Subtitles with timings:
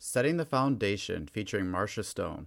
[0.00, 2.46] Setting the Foundation featuring Marsha Stone.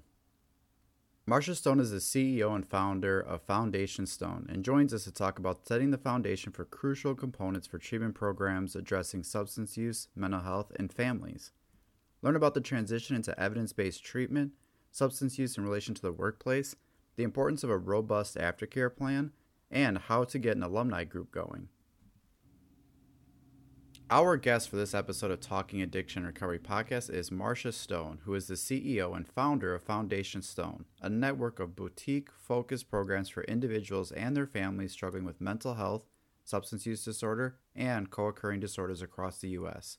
[1.29, 5.37] Marsha Stone is the CEO and founder of Foundation Stone and joins us to talk
[5.37, 10.71] about setting the foundation for crucial components for treatment programs addressing substance use, mental health,
[10.79, 11.51] and families.
[12.21, 14.53] Learn about the transition into evidence based treatment,
[14.89, 16.77] substance use in relation to the workplace,
[17.17, 19.33] the importance of a robust aftercare plan,
[19.69, 21.67] and how to get an alumni group going.
[24.13, 28.45] Our guest for this episode of Talking Addiction Recovery podcast is Marsha Stone, who is
[28.45, 34.11] the CEO and founder of Foundation Stone, a network of boutique focused programs for individuals
[34.11, 36.03] and their families struggling with mental health,
[36.43, 39.97] substance use disorder, and co occurring disorders across the U.S.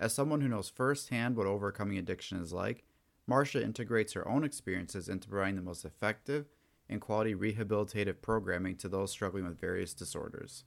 [0.00, 2.84] As someone who knows firsthand what overcoming addiction is like,
[3.30, 6.46] Marsha integrates her own experiences into providing the most effective
[6.88, 10.64] and quality rehabilitative programming to those struggling with various disorders.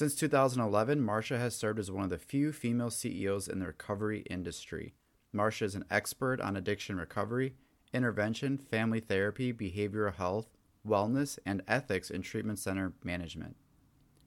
[0.00, 4.24] Since 2011, Marsha has served as one of the few female CEOs in the recovery
[4.30, 4.94] industry.
[5.36, 7.52] Marsha is an expert on addiction recovery,
[7.92, 10.46] intervention, family therapy, behavioral health,
[10.88, 13.56] wellness, and ethics in treatment center management.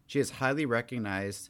[0.06, 1.50] She is highly recognized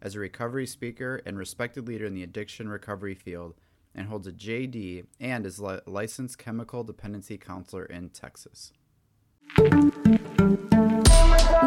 [0.00, 3.54] as a recovery speaker and respected leader in the addiction recovery field
[3.94, 8.72] and holds a JD and is a licensed chemical dependency counselor in Texas.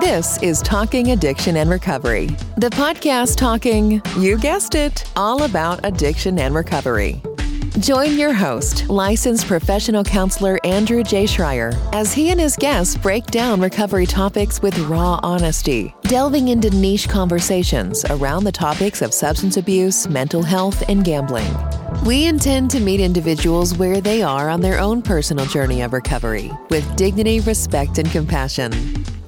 [0.02, 2.26] This is Talking Addiction and Recovery,
[2.58, 7.22] the podcast talking, you guessed it, all about addiction and recovery.
[7.78, 11.26] Join your host, licensed professional counselor Andrew J.
[11.26, 16.72] Schreier, as he and his guests break down recovery topics with raw honesty, delving into
[16.72, 21.56] niche conversations around the topics of substance abuse, mental health, and gambling.
[22.04, 26.52] We intend to meet individuals where they are on their own personal journey of recovery
[26.72, 28.72] with dignity, respect, and compassion.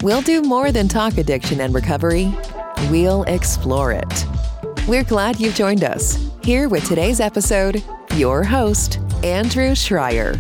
[0.03, 2.29] We'll do more than talk addiction and recovery,
[2.91, 4.25] we'll explore it.
[4.85, 6.29] We're glad you've joined us.
[6.43, 7.81] Here with today's episode,
[8.15, 10.37] your host, Andrew Schreier.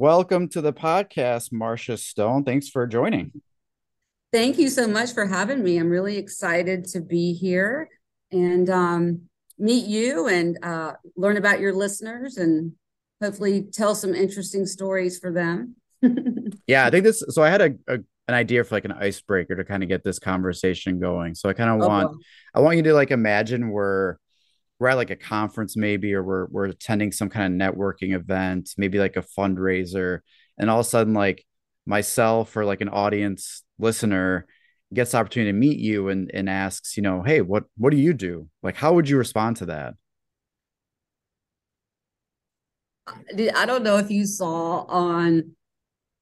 [0.00, 2.44] Welcome to the podcast, Marsha Stone.
[2.44, 3.42] Thanks for joining.
[4.32, 5.76] Thank you so much for having me.
[5.76, 7.86] I'm really excited to be here
[8.32, 9.20] and um,
[9.58, 12.72] meet you and uh, learn about your listeners and
[13.22, 15.76] hopefully tell some interesting stories for them.
[16.66, 17.22] yeah, I think this.
[17.28, 20.02] So I had a, a, an idea for like an icebreaker to kind of get
[20.02, 21.34] this conversation going.
[21.34, 22.24] So I kind of oh, want
[22.54, 24.16] I want you to like imagine we're
[24.80, 28.70] we're at like a conference maybe or we're we're attending some kind of networking event,
[28.78, 30.20] maybe like a fundraiser,
[30.58, 31.44] and all of a sudden like
[31.86, 34.46] myself or like an audience listener
[34.92, 37.98] gets the opportunity to meet you and and asks, you know, hey, what what do
[37.98, 38.48] you do?
[38.62, 39.94] Like how would you respond to that?
[43.06, 45.56] I don't know if you saw on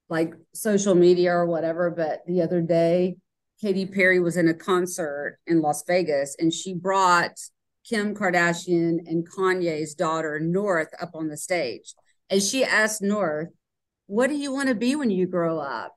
[0.09, 3.19] like social media or whatever, but the other day
[3.61, 7.39] Katy Perry was in a concert in Las Vegas and she brought
[7.89, 11.95] Kim Kardashian and Kanye's daughter, North, up on the stage.
[12.29, 13.49] And she asked North,
[14.07, 15.95] What do you want to be when you grow up?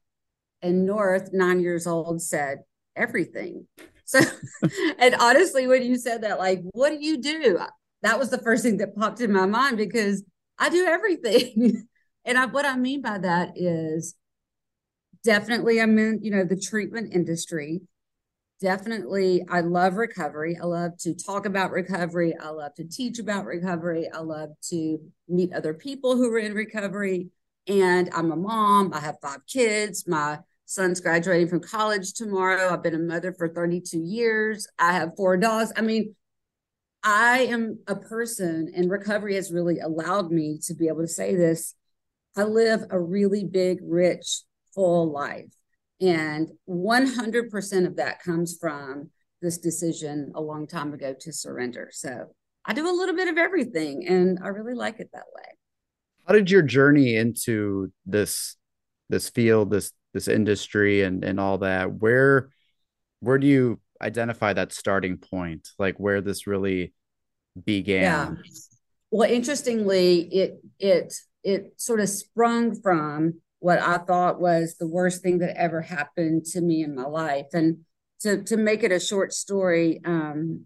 [0.62, 2.60] And North, nine years old, said,
[2.96, 3.68] Everything.
[4.06, 4.20] So,
[5.00, 7.60] and honestly, when you said that, like, what do you do?
[8.04, 10.24] That was the first thing that popped in my mind because
[10.58, 11.88] I do everything.
[12.26, 14.16] and I, what I mean by that is
[15.24, 17.82] definitely I'm in, you know, the treatment industry
[18.62, 20.58] definitely i love recovery.
[20.62, 22.36] I love to talk about recovery.
[22.38, 24.10] I love to teach about recovery.
[24.10, 27.30] I love to meet other people who are in recovery.
[27.68, 28.94] And i'm a mom.
[28.94, 30.08] I have five kids.
[30.08, 32.72] My son's graduating from college tomorrow.
[32.72, 34.68] I've been a mother for 32 years.
[34.80, 35.74] I have four dogs.
[35.76, 36.16] I mean
[37.04, 41.36] i am a person and recovery has really allowed me to be able to say
[41.36, 41.74] this.
[42.38, 44.44] I live a really big rich
[44.76, 45.52] full life
[46.02, 51.90] and 100% of that comes from this decision a long time ago to surrender.
[51.92, 52.28] So
[52.66, 55.44] I do a little bit of everything and I really like it that way.
[56.28, 58.56] How did your journey into this
[59.10, 62.50] this field, this this industry and and all that, where
[63.20, 65.70] where do you identify that starting point?
[65.80, 66.94] Like where this really
[67.66, 68.02] began?
[68.04, 68.30] Yeah.
[69.10, 75.22] Well, interestingly, it it it sort of sprung from what I thought was the worst
[75.22, 77.46] thing that ever happened to me in my life.
[77.54, 77.86] And
[78.22, 80.66] to, to make it a short story, um,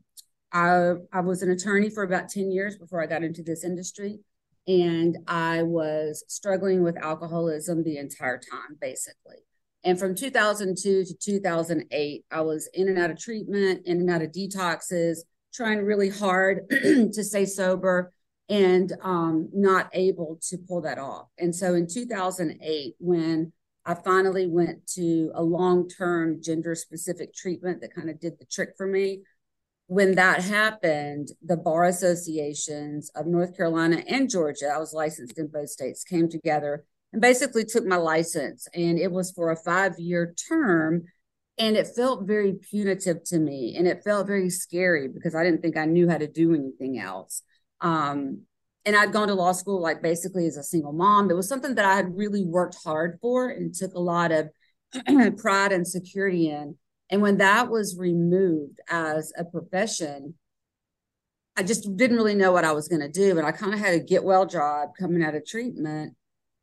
[0.53, 4.19] I, I was an attorney for about 10 years before I got into this industry.
[4.65, 9.43] And I was struggling with alcoholism the entire time, basically.
[9.83, 14.21] And from 2002 to 2008, I was in and out of treatment, in and out
[14.21, 15.17] of detoxes,
[15.53, 18.13] trying really hard to stay sober
[18.47, 21.27] and um, not able to pull that off.
[21.37, 23.51] And so in 2008, when
[23.85, 28.45] I finally went to a long term gender specific treatment that kind of did the
[28.45, 29.21] trick for me.
[29.87, 35.47] When that happened, the bar associations of North Carolina and Georgia, I was licensed in
[35.47, 36.83] both states, came together
[37.13, 38.67] and basically took my license.
[38.73, 41.03] And it was for a five year term.
[41.59, 43.75] And it felt very punitive to me.
[43.77, 46.97] And it felt very scary because I didn't think I knew how to do anything
[46.97, 47.43] else.
[47.81, 48.41] Um,
[48.85, 51.29] and I'd gone to law school like basically as a single mom.
[51.29, 54.49] It was something that I had really worked hard for and took a lot of
[55.37, 56.77] pride and security in.
[57.09, 60.35] And when that was removed as a profession,
[61.55, 63.33] I just didn't really know what I was going to do.
[63.33, 66.15] But I kind of had a get well job coming out of treatment.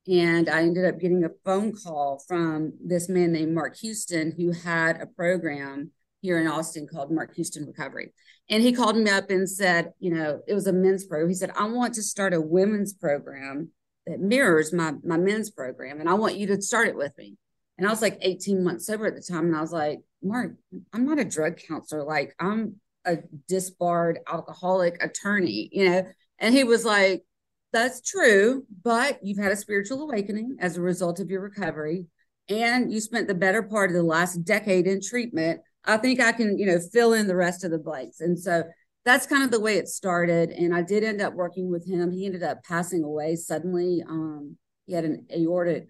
[0.08, 4.50] And I ended up getting a phone call from this man named Mark Houston, who
[4.50, 5.92] had a program
[6.22, 8.12] here in Austin called Mark Houston Recovery.
[8.48, 11.28] And he called me up and said, you know, it was a men's program.
[11.28, 13.70] He said, I want to start a women's program
[14.06, 17.36] that mirrors my my men's program, and I want you to start it with me.
[17.78, 20.54] And I was like 18 months sober at the time, and I was like, Mark,
[20.92, 22.04] I'm not a drug counselor.
[22.04, 26.06] Like I'm a disbarred alcoholic attorney, you know.
[26.38, 27.24] And he was like,
[27.72, 32.06] That's true, but you've had a spiritual awakening as a result of your recovery,
[32.48, 36.32] and you spent the better part of the last decade in treatment I think I
[36.32, 38.20] can, you know, fill in the rest of the blanks.
[38.20, 38.64] And so
[39.04, 40.50] that's kind of the way it started.
[40.50, 42.12] And I did end up working with him.
[42.12, 44.02] He ended up passing away suddenly.
[44.08, 44.56] Um,
[44.86, 45.88] he had an aortic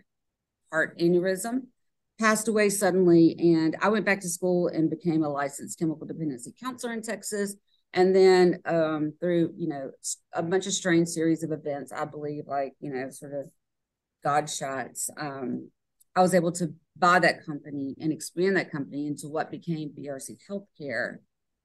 [0.71, 1.67] heart aneurysm,
[2.19, 3.37] passed away suddenly.
[3.39, 7.55] And I went back to school and became a licensed chemical dependency counselor in Texas.
[7.93, 9.91] And then um, through, you know,
[10.33, 13.51] a bunch of strange series of events, I believe, like, you know, sort of
[14.25, 15.71] God shots, um,
[16.17, 20.37] I was able to buy that company and expand that company into what became BRC
[20.49, 21.19] Healthcare.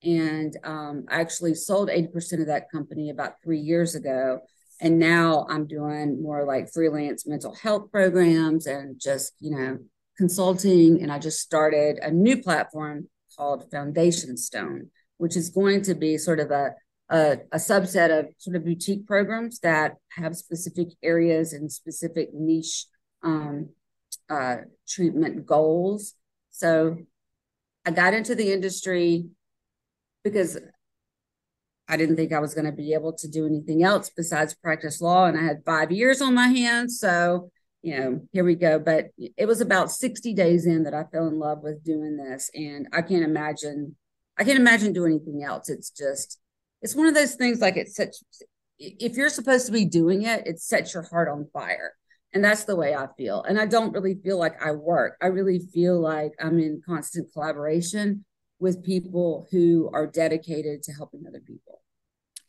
[0.03, 4.39] And um, I actually sold 80% of that company about three years ago.
[4.79, 9.79] And now I'm doing more like freelance mental health programs and just, you know,
[10.17, 11.01] consulting.
[11.01, 16.17] And I just started a new platform called Foundation Stone, which is going to be
[16.17, 16.75] sort of a,
[17.09, 22.85] a, a subset of sort of boutique programs that have specific areas and specific niche
[23.23, 23.69] um,
[24.29, 24.57] uh,
[24.87, 26.13] treatment goals.
[26.51, 26.97] So
[27.85, 29.27] I got into the industry
[30.23, 30.57] because
[31.87, 34.99] I didn't think I was going to be able to do anything else besides practice
[34.99, 35.25] law.
[35.25, 36.99] And I had five years on my hands.
[36.99, 37.49] So,
[37.81, 38.77] you know, here we go.
[38.77, 39.07] But
[39.37, 42.49] it was about 60 days in that I fell in love with doing this.
[42.53, 43.95] And I can't imagine,
[44.37, 45.69] I can't imagine doing anything else.
[45.69, 46.39] It's just,
[46.81, 48.15] it's one of those things like it's such,
[48.79, 51.93] if you're supposed to be doing it, it sets your heart on fire.
[52.37, 53.41] And that's the way I feel.
[53.41, 55.17] And I don't really feel like I work.
[55.23, 58.25] I really feel like I'm in constant collaboration
[58.59, 61.81] with people who are dedicated to helping other people.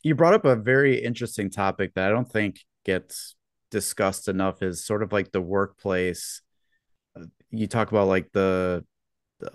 [0.03, 3.33] You brought up a very interesting topic that I don't think gets
[3.71, 6.43] discussed enough is sort of like the workplace.
[7.19, 8.85] Uh, you talk about like the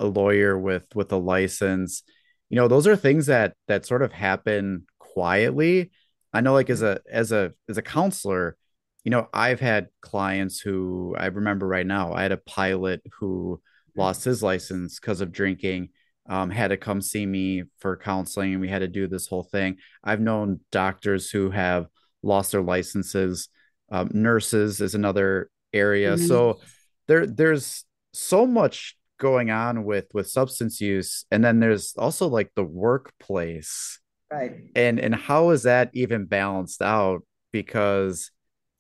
[0.01, 2.03] a lawyer with with a license.
[2.49, 5.93] You know, those are things that that sort of happen quietly.
[6.33, 7.07] I know like as mm-hmm.
[7.09, 8.57] a as a as a counselor,
[9.05, 12.15] you know, I've had clients who I remember right now.
[12.15, 13.61] I had a pilot who
[13.97, 15.91] lost his license because of drinking.
[16.27, 19.43] Um, had to come see me for counseling, and we had to do this whole
[19.43, 19.77] thing.
[20.03, 21.87] I've known doctors who have
[22.23, 23.51] lost their licenses.
[23.93, 26.15] Um, nurses is another area.
[26.15, 26.27] Mm-hmm.
[26.27, 26.61] So
[27.09, 27.85] there, there's
[28.15, 34.01] so much going on with with substance use, and then there's also like the workplace,
[34.33, 34.53] right?
[34.75, 37.21] And and how is that even balanced out?
[37.53, 38.31] Because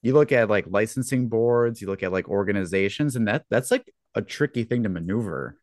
[0.04, 3.92] you look at like licensing boards, you look at like organizations, and that that's like
[4.14, 5.58] a tricky thing to maneuver.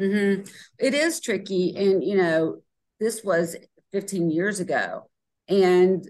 [0.00, 0.50] Mm-hmm.
[0.78, 2.62] It is tricky, and you know,
[2.98, 3.54] this was
[3.92, 5.10] 15 years ago,
[5.46, 6.08] and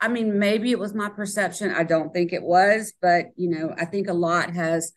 [0.00, 1.72] I mean, maybe it was my perception.
[1.72, 4.92] I don't think it was, but you know, I think a lot has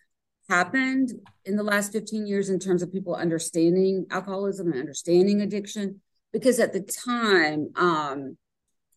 [0.47, 1.11] happened
[1.43, 6.01] in the last 15 years in terms of people understanding alcoholism and understanding addiction.
[6.31, 8.37] Because at the time, um,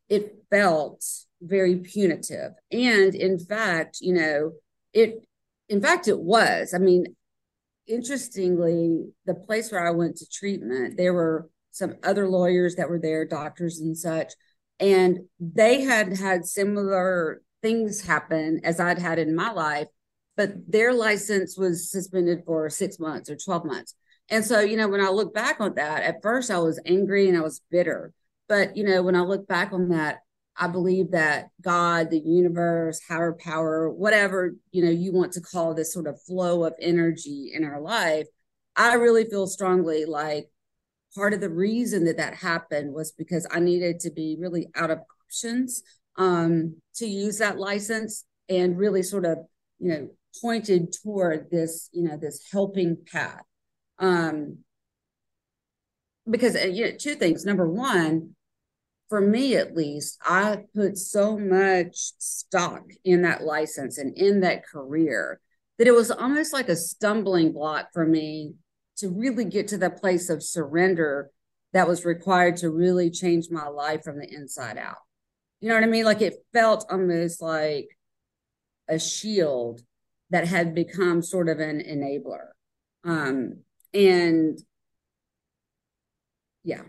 [0.08, 1.04] it felt
[1.40, 2.52] very punitive.
[2.70, 4.52] And in fact, you know,
[4.92, 5.26] it,
[5.68, 6.75] in fact, it was.
[6.75, 7.16] I mean,
[7.87, 13.00] interestingly, the place where I went to treatment, there were some other lawyers that were
[13.00, 14.32] there, doctors and such,
[14.80, 19.88] and they had had similar things happen as I'd had in my life,
[20.37, 23.94] but their license was suspended for six months or 12 months.
[24.28, 27.28] And so, you know, when I look back on that, at first I was angry
[27.28, 28.12] and I was bitter.
[28.48, 30.18] But, you know, when I look back on that,
[30.56, 35.74] I believe that God, the universe, higher power, whatever you know you want to call
[35.74, 38.26] this sort of flow of energy in our life,
[38.76, 40.48] I really feel strongly like
[41.14, 44.90] part of the reason that that happened was because I needed to be really out
[44.90, 45.82] of options
[46.16, 49.38] um, to use that license and really sort of,
[49.78, 50.08] you know,
[50.40, 53.42] pointed toward this, you know, this helping path.
[53.98, 54.58] Um,
[56.28, 57.45] because uh, you know, two things.
[57.45, 58.35] Number one,
[59.09, 64.66] for me at least, I put so much stock in that license and in that
[64.66, 65.40] career
[65.78, 68.54] that it was almost like a stumbling block for me
[68.97, 71.31] to really get to the place of surrender
[71.73, 74.99] that was required to really change my life from the inside out.
[75.61, 76.04] You know what I mean?
[76.04, 77.88] Like it felt almost like
[78.88, 79.81] a shield
[80.31, 82.49] that had become sort of an enabler.
[83.02, 83.61] Um,
[83.93, 84.59] and
[86.64, 86.83] yeah.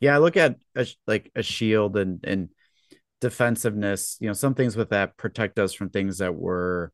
[0.00, 2.50] Yeah, I look at a, like a shield and and
[3.20, 6.90] defensiveness, you know, some things with that protect us from things that we're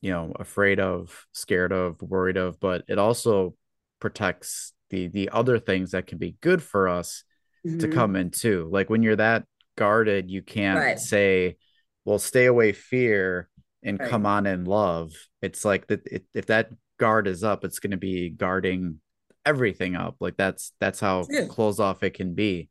[0.00, 3.54] you know afraid of scared of worried of but it also
[4.00, 7.24] protects the the other things that can be good for us
[7.66, 7.78] mm-hmm.
[7.78, 9.44] to come in too like when you're that
[9.76, 10.98] guarded you can't right.
[10.98, 11.56] say
[12.04, 13.48] well stay away fear
[13.82, 14.08] and right.
[14.10, 15.12] come on in love
[15.42, 16.00] it's like that
[16.34, 19.00] if that guard is up it's going to be guarding
[19.46, 22.68] everything up like that's that's how closed off it can be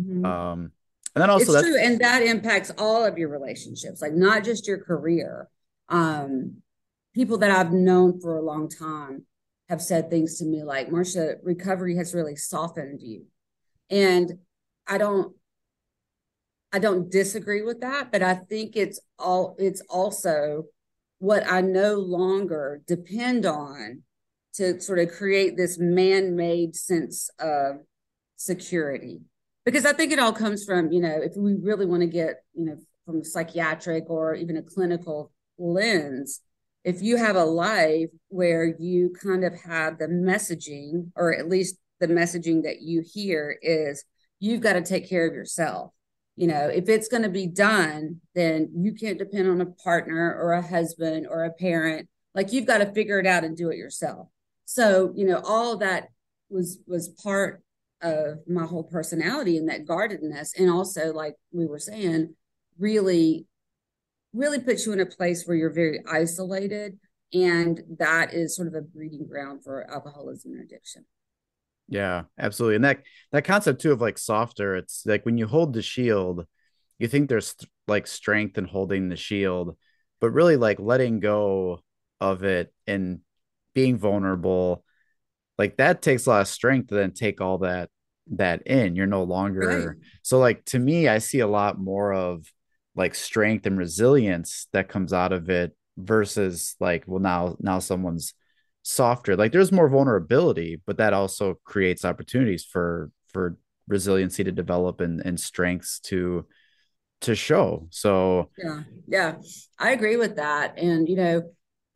[0.00, 0.24] mm-hmm.
[0.24, 0.70] um
[1.14, 4.66] and then also it's true and that impacts all of your relationships like not just
[4.66, 5.48] your career
[5.88, 6.56] um
[7.14, 9.24] people that I've known for a long time
[9.68, 13.24] have said things to me like, Marsha, recovery has really softened you.
[13.88, 14.38] And
[14.86, 15.34] I don't
[16.72, 20.64] I don't disagree with that, but I think it's all it's also
[21.18, 24.02] what I no longer depend on
[24.54, 27.76] to sort of create this man-made sense of
[28.36, 29.20] security.
[29.64, 32.44] Because I think it all comes from, you know, if we really want to get,
[32.52, 36.40] you know, from a psychiatric or even a clinical lens,
[36.84, 41.76] if you have a life where you kind of have the messaging, or at least
[42.00, 44.04] the messaging that you hear is
[44.38, 45.92] you've got to take care of yourself.
[46.36, 50.36] You know, if it's going to be done, then you can't depend on a partner
[50.38, 52.08] or a husband or a parent.
[52.34, 54.28] Like you've got to figure it out and do it yourself.
[54.64, 56.08] So, you know, all that
[56.50, 57.62] was was part
[58.02, 60.52] of my whole personality and that guardedness.
[60.58, 62.34] And also, like we were saying,
[62.78, 63.46] really
[64.34, 66.98] really puts you in a place where you're very isolated.
[67.32, 71.04] And that is sort of a breeding ground for alcoholism and addiction.
[71.88, 72.76] Yeah absolutely.
[72.76, 73.02] And that
[73.32, 76.46] that concept too of like softer it's like when you hold the shield
[76.98, 77.54] you think there's
[77.86, 79.76] like strength in holding the shield
[80.20, 81.80] but really like letting go
[82.20, 83.20] of it and
[83.74, 84.84] being vulnerable
[85.58, 87.88] like that takes a lot of strength to then take all that
[88.32, 88.96] that in.
[88.96, 89.96] You're no longer right.
[90.22, 92.46] so like to me i see a lot more of
[92.96, 98.34] like strength and resilience that comes out of it versus like well now now someone's
[98.82, 99.34] softer.
[99.34, 103.56] Like there's more vulnerability but that also creates opportunities for for
[103.88, 106.46] resiliency to develop and and strengths to
[107.22, 107.88] to show.
[107.90, 108.80] So yeah.
[109.08, 109.34] Yeah.
[109.78, 110.78] I agree with that.
[110.78, 111.42] And you know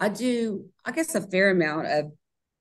[0.00, 2.12] i do i guess a fair amount of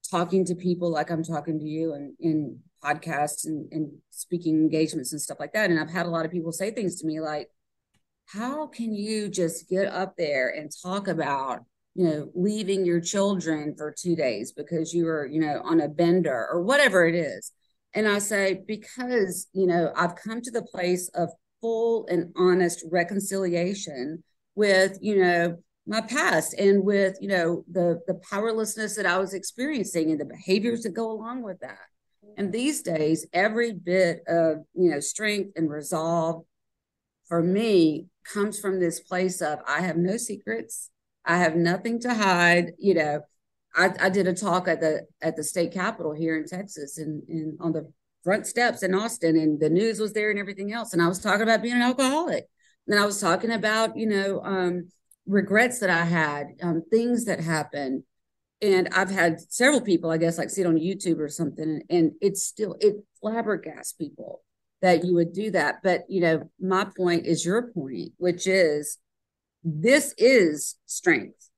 [0.10, 5.12] talking to people like i'm talking to you and in podcasts and, and speaking engagements
[5.12, 5.70] and stuff like that.
[5.70, 7.50] And i've had a lot of people say things to me like
[8.28, 11.62] how can you just get up there and talk about
[11.96, 15.88] you know leaving your children for two days because you were you know on a
[15.88, 17.52] bender or whatever it is?
[17.94, 21.30] And i say because you know i've come to the place of
[21.62, 24.24] full and honest reconciliation
[24.56, 29.34] with you know my past and with you know the the powerlessness that i was
[29.34, 31.88] experiencing and the behaviors that go along with that
[32.38, 36.44] and these days every bit of you know strength and resolve
[37.28, 40.90] for me comes from this place of I have no secrets.
[41.26, 42.72] I have nothing to hide.
[42.78, 43.22] You know,
[43.76, 47.24] I, I did a talk at the at the state capitol here in Texas and,
[47.28, 47.92] and on the
[48.24, 50.94] front steps in Austin and the news was there and everything else.
[50.94, 52.48] And I was talking about being an alcoholic.
[52.88, 54.90] And I was talking about, you know, um,
[55.28, 58.04] regrets that I had, um, things that happened.
[58.62, 62.14] And I've had several people, I guess, like see it on YouTube or something, and,
[62.22, 64.42] it's still it flabbergasts people
[64.82, 65.84] that you would do that.
[65.84, 68.98] But, you know, my point is your point, which is
[69.64, 71.50] this is strength,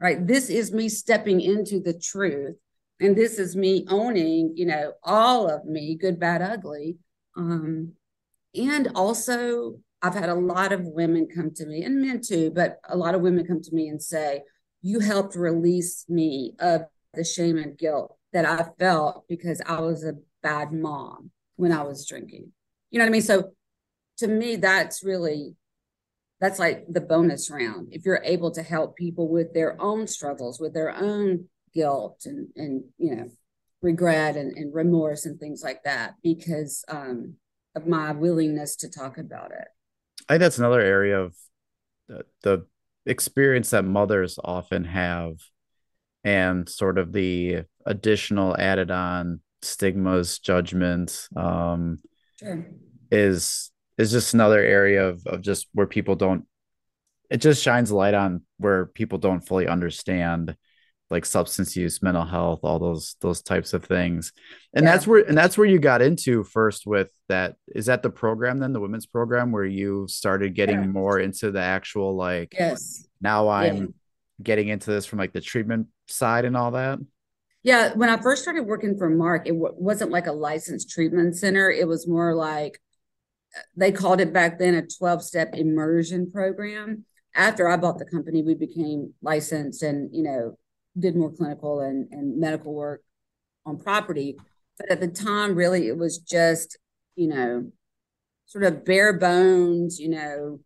[0.00, 0.26] right?
[0.26, 2.56] This is me stepping into the truth.
[3.00, 6.98] And this is me owning, you know, all of me, good, bad, ugly.
[7.34, 7.92] Um,
[8.54, 12.78] and also, I've had a lot of women come to me, and men too, but
[12.88, 14.42] a lot of women come to me and say,
[14.82, 16.82] You helped release me of
[17.14, 21.82] the shame and guilt that I felt because I was a bad mom when I
[21.82, 22.52] was drinking.
[22.90, 23.22] You know what I mean?
[23.22, 23.52] So
[24.18, 25.56] to me, that's really
[26.40, 27.88] that's like the bonus round.
[27.90, 32.48] If you're able to help people with their own struggles, with their own guilt and
[32.56, 33.30] and you know,
[33.82, 37.34] regret and, and remorse and things like that because um,
[37.74, 39.68] of my willingness to talk about it.
[40.30, 41.34] I think that's another area of
[42.06, 42.66] the, the
[43.04, 45.32] experience that mothers often have
[46.22, 51.98] and sort of the additional added on stigmas, judgments, um,
[52.38, 52.64] sure.
[53.10, 56.44] is is just another area of of just where people don't.
[57.28, 60.56] It just shines light on where people don't fully understand
[61.10, 64.32] like substance use, mental health, all those those types of things.
[64.72, 64.92] And yeah.
[64.92, 67.56] that's where and that's where you got into first with that.
[67.74, 70.86] Is that the program then, the women's program where you started getting yeah.
[70.86, 73.06] more into the actual like yes.
[73.20, 73.86] Now I'm yeah.
[74.42, 77.00] getting into this from like the treatment side and all that.
[77.62, 81.36] Yeah, when I first started working for Mark, it w- wasn't like a licensed treatment
[81.36, 81.70] center.
[81.70, 82.80] It was more like
[83.76, 87.04] they called it back then a 12 step immersion program.
[87.34, 90.58] After I bought the company, we became licensed and, you know,
[90.98, 93.02] did more clinical and, and medical work
[93.66, 94.36] on property.
[94.78, 96.78] But at the time, really, it was just,
[97.14, 97.70] you know,
[98.46, 100.60] sort of bare bones, you know,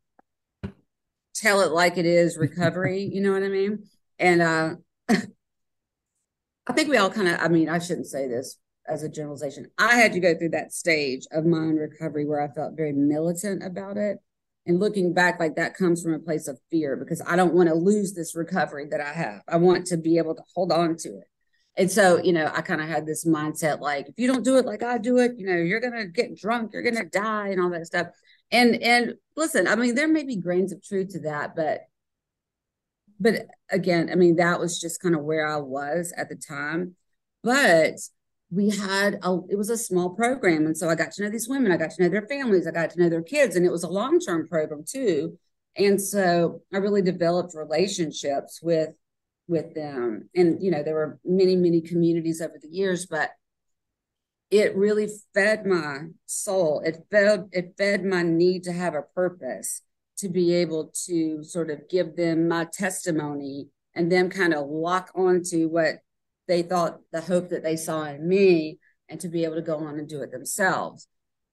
[1.35, 3.85] tell it like it is recovery, you know what I mean?
[4.19, 4.75] And uh,
[5.09, 9.71] I think we all kind of, I mean, I shouldn't say this as a generalization.
[9.79, 12.93] I had to go through that stage of my own recovery where I felt very
[12.93, 14.19] militant about it
[14.67, 17.69] and looking back like that comes from a place of fear because i don't want
[17.69, 19.43] to lose this recovery that i have.
[19.49, 21.29] I want to be able to hold on to it.
[21.77, 24.57] And so you know i kind of had this mindset like if you don't do
[24.57, 27.61] it like i do it you know you're gonna get drunk you're gonna die and
[27.61, 28.09] all that stuff.
[28.51, 31.81] And and listen i mean there may be grains of truth to that but
[33.19, 36.97] but again i mean that was just kind of where i was at the time.
[37.43, 37.97] But
[38.55, 41.49] we had a it was a small program and so i got to know these
[41.49, 43.73] women i got to know their families i got to know their kids and it
[43.73, 45.39] was a long-term program too.
[45.77, 48.91] And so i really developed relationships with
[49.47, 50.31] with them.
[50.35, 53.31] And you know there were many many communities over the years but
[54.51, 56.81] it really fed my soul.
[56.85, 59.83] It fed it fed my need to have a purpose
[60.19, 65.11] to be able to sort of give them my testimony and them kind of lock
[65.15, 66.04] onto what
[66.49, 68.79] they thought the hope that they saw in me
[69.09, 71.07] and to be able to go on and do it themselves.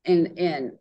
[0.05, 0.71] And and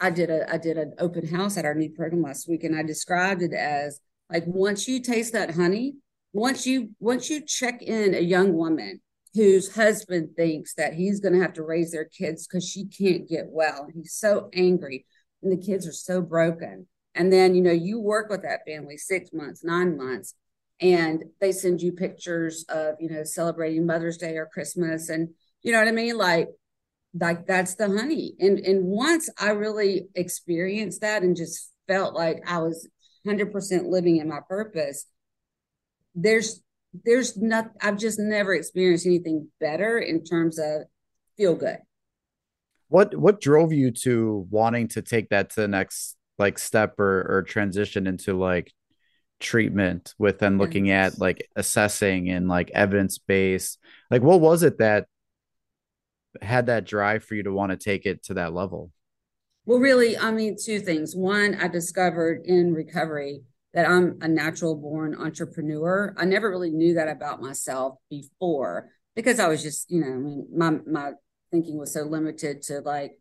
[0.00, 2.76] I did a I did an open house at our new program last week and
[2.76, 5.94] I described it as like once you taste that honey,
[6.32, 9.00] once you once you check in a young woman
[9.34, 13.28] whose husband thinks that he's going to have to raise their kids because she can't
[13.28, 15.06] get well he's so angry
[15.42, 18.96] and the kids are so broken and then you know you work with that family
[18.96, 20.34] six months nine months
[20.82, 25.30] and they send you pictures of you know celebrating mother's day or christmas and
[25.62, 26.18] you know what i mean?
[26.18, 26.48] Like
[27.18, 28.34] like that's the honey.
[28.40, 32.88] And and once i really experienced that and just felt like i was
[33.26, 35.06] 100% living in my purpose
[36.14, 36.60] there's
[37.04, 40.82] there's not i've just never experienced anything better in terms of
[41.36, 41.78] feel good.
[42.88, 47.26] What what drove you to wanting to take that to the next like step or
[47.28, 48.72] or transition into like
[49.42, 53.78] treatment with then looking at like assessing and like evidence based
[54.10, 55.06] like what was it that
[56.40, 58.90] had that drive for you to want to take it to that level?
[59.66, 61.14] Well really i mean two things.
[61.14, 63.42] One i discovered in recovery
[63.74, 66.14] that i'm a natural born entrepreneur.
[66.16, 70.16] I never really knew that about myself before because i was just you know i
[70.16, 71.12] mean my my
[71.50, 73.12] thinking was so limited to like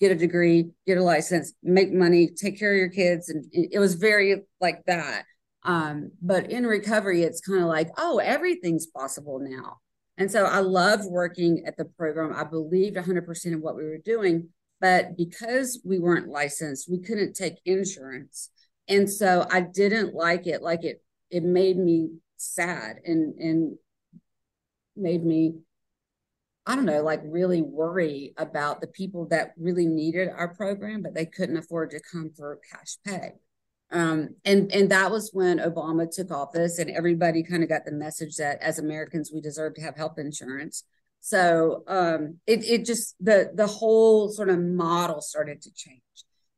[0.00, 3.78] get a degree get a license make money take care of your kids and it
[3.78, 5.24] was very like that
[5.62, 9.78] um, but in recovery, it's kind of like, oh, everything's possible now.
[10.16, 12.34] And so I loved working at the program.
[12.34, 14.48] I believed 100% in what we were doing.
[14.80, 18.50] But because we weren't licensed, we couldn't take insurance.
[18.88, 20.62] And so I didn't like it.
[20.62, 23.78] Like it, it made me sad and, and
[24.96, 25.56] made me,
[26.66, 31.14] I don't know, like really worry about the people that really needed our program, but
[31.14, 33.32] they couldn't afford to come for cash pay.
[33.92, 37.92] Um, and and that was when Obama took office, and everybody kind of got the
[37.92, 40.84] message that as Americans we deserve to have health insurance.
[41.20, 46.00] So um, it it just the the whole sort of model started to change,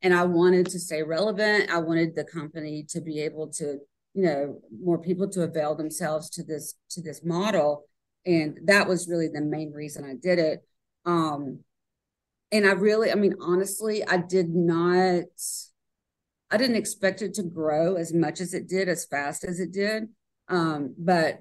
[0.01, 1.71] and I wanted to stay relevant.
[1.71, 3.79] I wanted the company to be able to
[4.13, 7.85] you know more people to avail themselves to this to this model,
[8.27, 10.63] and that was really the main reason I did it.
[11.05, 11.59] Um,
[12.51, 15.23] and I really, I mean, honestly, I did not
[16.53, 19.71] I didn't expect it to grow as much as it did, as fast as it
[19.71, 20.03] did.
[20.47, 21.39] Um, but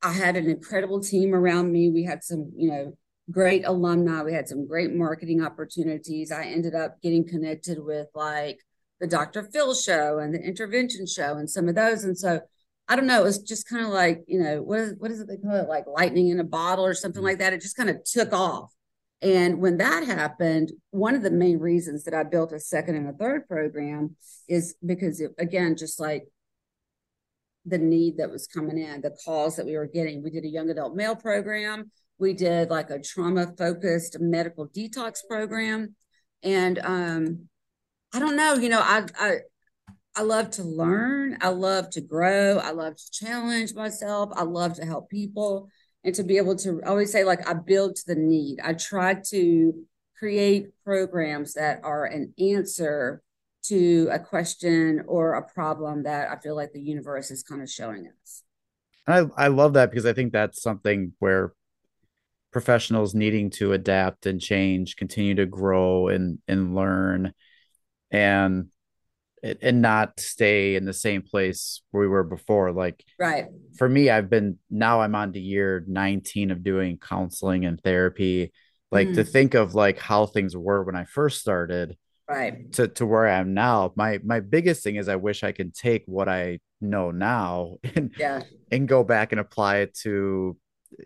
[0.00, 1.90] I had an incredible team around me.
[1.90, 2.96] We had some, you know,
[3.30, 4.22] great alumni.
[4.22, 6.32] We had some great marketing opportunities.
[6.32, 8.58] I ended up getting connected with like
[9.00, 9.42] the Dr.
[9.42, 12.04] Phil show and the intervention show and some of those.
[12.04, 12.40] And so
[12.88, 15.20] I don't know, it was just kind of like, you know, what is what is
[15.20, 15.68] it they call it?
[15.68, 17.26] Like lightning in a bottle or something mm-hmm.
[17.26, 17.52] like that.
[17.52, 18.72] It just kind of took off.
[19.22, 23.08] And when that happened, one of the main reasons that I built a second and
[23.08, 24.16] a third program
[24.48, 26.26] is because, it, again, just like
[27.64, 30.24] the need that was coming in, the calls that we were getting.
[30.24, 31.92] We did a young adult male program.
[32.18, 35.94] We did like a trauma focused medical detox program.
[36.42, 37.48] And um,
[38.12, 39.36] I don't know, you know, I, I,
[40.16, 41.38] I love to learn.
[41.40, 42.58] I love to grow.
[42.58, 44.30] I love to challenge myself.
[44.34, 45.68] I love to help people
[46.04, 48.60] and to be able to always say like I build to the need.
[48.62, 49.74] I try to
[50.18, 53.22] create programs that are an answer
[53.64, 57.70] to a question or a problem that I feel like the universe is kind of
[57.70, 58.42] showing us.
[59.06, 61.52] I I love that because I think that's something where
[62.52, 67.32] professionals needing to adapt and change, continue to grow and and learn
[68.10, 68.68] and
[69.42, 72.72] and not stay in the same place where we were before.
[72.72, 73.46] Like, right.
[73.76, 78.52] For me, I've been now I'm on to year 19 of doing counseling and therapy.
[78.90, 79.14] Like mm.
[79.14, 81.96] to think of like how things were when I first started,
[82.28, 83.92] right, to to where I am now.
[83.96, 88.12] My my biggest thing is I wish I could take what I know now and
[88.18, 88.42] yeah.
[88.70, 90.58] and go back and apply it to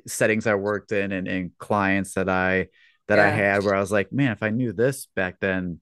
[0.08, 2.66] settings I worked in and, and clients that I
[3.06, 3.26] that yeah.
[3.26, 5.80] I had where I was like, man, if I knew this back then,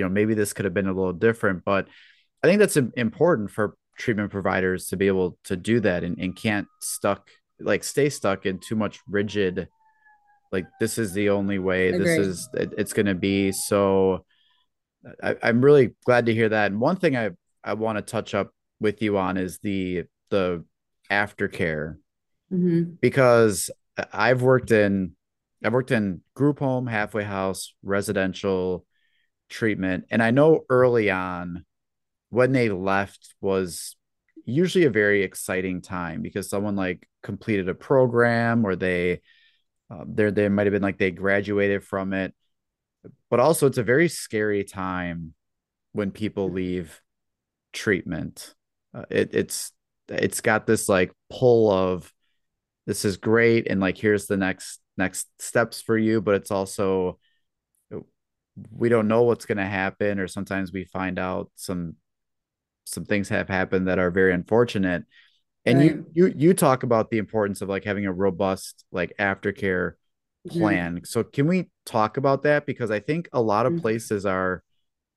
[0.00, 1.86] you know maybe this could have been a little different but
[2.42, 6.34] i think that's important for treatment providers to be able to do that and, and
[6.34, 7.28] can't stuck
[7.60, 9.68] like stay stuck in too much rigid
[10.52, 13.52] like this is the only way this is it, it's going to be.
[13.52, 14.24] So
[15.22, 16.70] I, i'm really glad to hear that.
[16.70, 17.30] And one thing i
[17.62, 20.64] i want to touch up with you on is the the
[21.10, 21.96] aftercare.
[22.52, 22.94] Mm-hmm.
[23.00, 23.70] because
[24.12, 25.12] i've worked in
[25.64, 28.84] i've worked in group home halfway house residential
[29.50, 30.06] treatment.
[30.10, 31.64] And I know early on
[32.30, 33.96] when they left was
[34.44, 39.20] usually a very exciting time because someone like completed a program or they
[39.90, 42.34] uh, there they might have been like they graduated from it
[43.28, 45.34] but also it's a very scary time
[45.92, 47.00] when people leave
[47.72, 48.54] treatment
[48.94, 49.72] uh, it, it's
[50.08, 52.12] it's got this like pull of
[52.86, 57.18] this is great and like here's the next next steps for you but it's also
[58.70, 61.96] we don't know what's going to happen or sometimes we find out some
[62.84, 65.04] some things have happened that are very unfortunate
[65.64, 65.86] and right.
[65.86, 69.92] you you you talk about the importance of like having a robust like aftercare
[70.48, 71.04] plan mm-hmm.
[71.04, 73.82] so can we talk about that because i think a lot of mm-hmm.
[73.82, 74.62] places are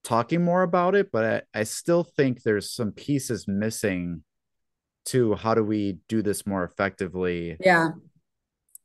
[0.03, 4.23] talking more about it but I, I still think there's some pieces missing
[5.05, 7.91] to how do we do this more effectively yeah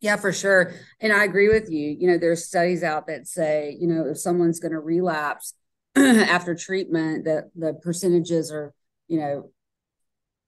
[0.01, 0.75] yeah, for sure.
[1.01, 1.97] And I agree with you.
[1.99, 5.55] You know, there's studies out that say, you know, if someone's going to relapse
[5.97, 8.73] after treatment, that the percentages are,
[9.09, 9.51] you know,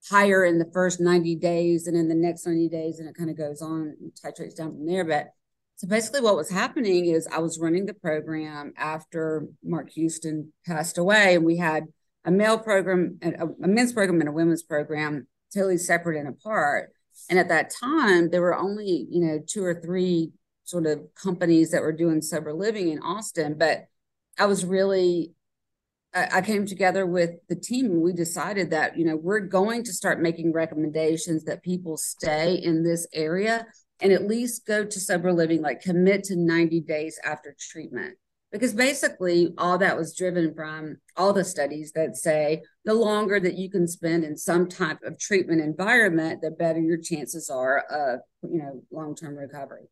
[0.08, 3.28] higher in the first 90 days and in the next 90 days, and it kind
[3.28, 5.04] of goes on and titrates down from there.
[5.04, 5.30] But
[5.76, 10.96] so basically, what was happening is I was running the program after Mark Houston passed
[10.96, 11.86] away, and we had
[12.24, 16.92] a male program, a, a men's program, and a women's program, totally separate and apart
[17.28, 20.32] and at that time, there were only, you know, two or three
[20.64, 23.56] sort of companies that were doing sober living in Austin.
[23.58, 23.86] But
[24.38, 25.32] I was really,
[26.14, 29.92] I came together with the team and we decided that, you know, we're going to
[29.92, 33.66] start making recommendations that people stay in this area
[34.00, 38.16] and at least go to sober living, like commit to 90 days after treatment
[38.52, 43.56] because basically all that was driven from all the studies that say the longer that
[43.56, 48.20] you can spend in some type of treatment environment the better your chances are of
[48.42, 49.88] you know long-term recovery.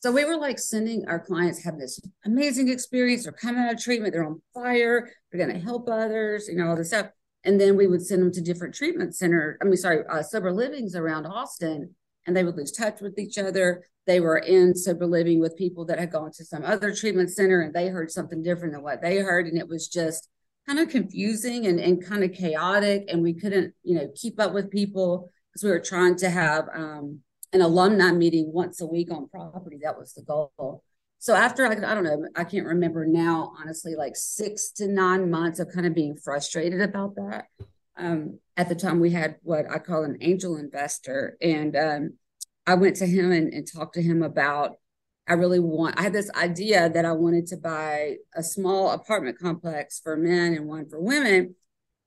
[0.00, 3.22] So we were like sending our clients have this amazing experience.
[3.22, 4.12] They're coming out of treatment.
[4.12, 5.12] They're on fire.
[5.30, 7.08] They're going to help others you know all this stuff.
[7.44, 10.52] And then we would send them to different treatment center i mean sorry uh, sober
[10.52, 11.94] livings around austin
[12.26, 13.84] and they would lose touch with each other.
[14.06, 17.60] They were in sober living with people that had gone to some other treatment center
[17.60, 20.28] and they heard something different than what they heard and it was just
[20.66, 24.52] kind of confusing and, and kind of chaotic and we couldn't you know keep up
[24.52, 27.20] with people because we were trying to have um,
[27.52, 29.78] an alumni meeting once a week on property.
[29.82, 30.82] That was the goal.
[31.18, 35.30] So after I, I don't know i can't remember now honestly like six to nine
[35.30, 37.44] months of kind of being frustrated about that
[37.96, 42.12] um, at the time we had what i call an angel investor and um,
[42.66, 44.76] I went to him and, and talked to him about
[45.28, 49.38] I really want I had this idea that I wanted to buy a small apartment
[49.38, 51.54] complex for men and one for women.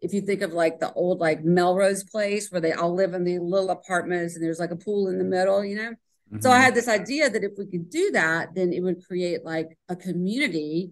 [0.01, 3.23] If you think of like the old like Melrose place where they all live in
[3.23, 5.91] the little apartments and there's like a pool in the middle, you know.
[5.91, 6.41] Mm-hmm.
[6.41, 9.45] So I had this idea that if we could do that, then it would create
[9.45, 10.91] like a community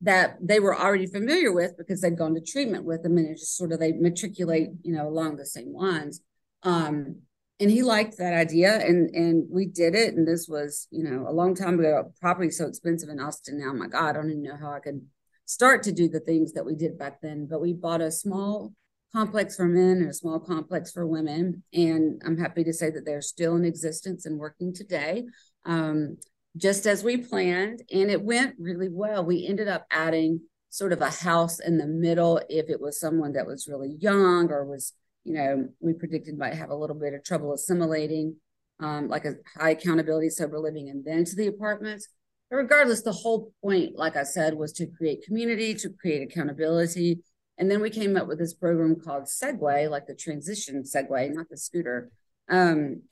[0.00, 3.38] that they were already familiar with because they'd gone to treatment with them and it
[3.38, 6.20] just sort of they matriculate, you know, along the same lines.
[6.62, 7.22] Um,
[7.60, 11.26] and he liked that idea and and we did it and this was you know
[11.28, 14.42] a long time ago property so expensive in austin now my god i don't even
[14.42, 15.00] know how i could
[15.44, 18.72] start to do the things that we did back then but we bought a small
[19.12, 23.04] complex for men and a small complex for women and i'm happy to say that
[23.04, 25.24] they're still in existence and working today
[25.64, 26.16] um,
[26.56, 31.00] just as we planned and it went really well we ended up adding sort of
[31.00, 34.94] a house in the middle if it was someone that was really young or was
[35.28, 38.36] you know, we predicted might have a little bit of trouble assimilating,
[38.80, 42.08] um, like a high accountability sober living, and then to the apartments.
[42.50, 47.20] But regardless, the whole point, like I said, was to create community, to create accountability.
[47.58, 51.50] And then we came up with this program called Segue, like the transition segue, not
[51.50, 52.10] the scooter.
[52.48, 53.02] Um,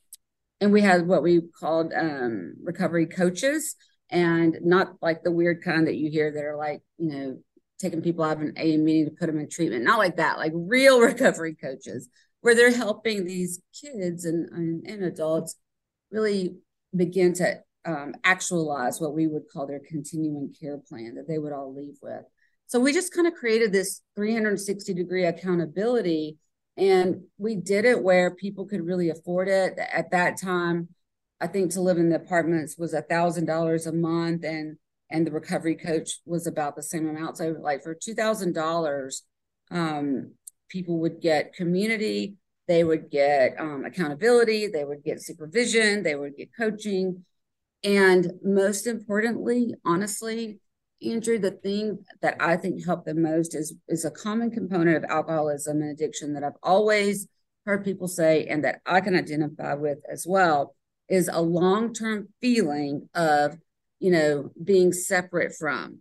[0.61, 3.77] and we had what we called um, recovery coaches,
[4.11, 7.39] and not like the weird kind that you hear that are like, you know,
[7.79, 9.85] taking people out of an A meeting to put them in treatment.
[9.85, 12.09] Not like that, like real recovery coaches,
[12.41, 15.57] where they're helping these kids and, and, and adults
[16.11, 16.57] really
[16.95, 21.53] begin to um, actualize what we would call their continuing care plan that they would
[21.53, 22.23] all leave with.
[22.67, 26.39] So we just kind of created this 360 degree accountability.
[26.77, 29.79] And we did it where people could really afford it.
[29.79, 30.89] At that time,
[31.41, 34.45] I think to live in the apartments was a thousand dollars a month.
[34.45, 34.77] And
[35.11, 37.39] and the recovery coach was about the same amount.
[37.39, 39.23] So, like for two thousand dollars,
[39.71, 40.33] um,
[40.69, 42.35] people would get community,
[42.67, 47.25] they would get um, accountability, they would get supervision, they would get coaching,
[47.85, 50.59] and most importantly, honestly,
[51.03, 55.05] Andrew, the thing that I think helped the most is is a common component of
[55.11, 57.29] alcoholism and addiction that I've always
[57.65, 60.75] heard people say, and that I can identify with as well,
[61.09, 63.59] is a long term feeling of
[63.99, 66.01] you know, being separate from.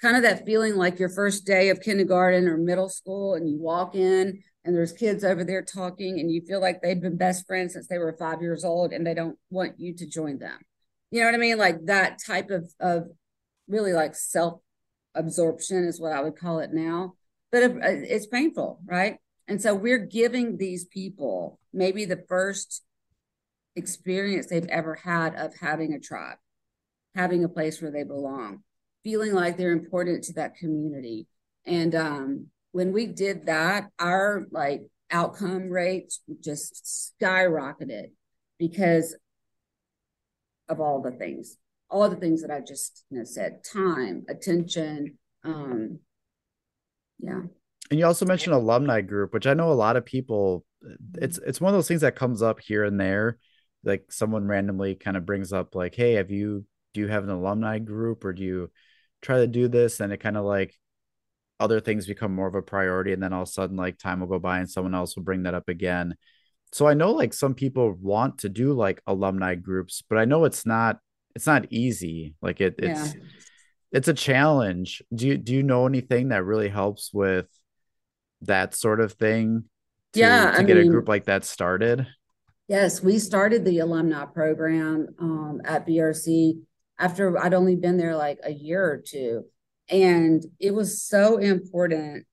[0.00, 3.58] Kind of that feeling like your first day of kindergarten or middle school, and you
[3.60, 7.46] walk in and there's kids over there talking, and you feel like they've been best
[7.46, 10.58] friends since they were five years old and they don't want you to join them.
[11.10, 11.58] You know what I mean?
[11.58, 13.08] Like that type of, of
[13.68, 14.60] really like self
[15.14, 17.14] absorption is what I would call it now.
[17.52, 19.18] But it's painful, right?
[19.46, 22.82] And so we're giving these people maybe the first
[23.76, 26.38] experience they've ever had of having a tribe
[27.14, 28.62] having a place where they belong,
[29.02, 31.26] feeling like they're important to that community.
[31.64, 38.10] And um, when we did that, our like outcome rates just skyrocketed
[38.58, 39.16] because
[40.68, 41.56] of all the things,
[41.94, 46.00] all the things that I just you know, said, time, attention, um,
[47.20, 47.42] yeah.
[47.90, 50.64] And you also mentioned alumni group, which I know a lot of people.
[51.14, 53.38] It's it's one of those things that comes up here and there.
[53.84, 57.30] Like someone randomly kind of brings up, like, "Hey, have you do you have an
[57.30, 58.70] alumni group or do you
[59.22, 60.74] try to do this and it kind of like
[61.60, 64.20] other things become more of a priority and then all of a sudden like time
[64.20, 66.14] will go by and someone else will bring that up again
[66.72, 70.44] so i know like some people want to do like alumni groups but i know
[70.44, 70.98] it's not
[71.34, 73.20] it's not easy like it it's yeah.
[73.92, 77.46] it's a challenge do you do you know anything that really helps with
[78.42, 79.64] that sort of thing
[80.12, 82.06] to, yeah to I get mean, a group like that started
[82.68, 86.56] yes we started the alumni program um, at brc
[86.98, 89.44] after I'd only been there like a year or two.
[89.88, 92.26] And it was so important